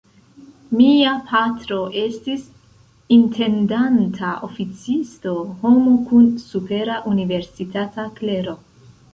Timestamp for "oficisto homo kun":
4.49-6.27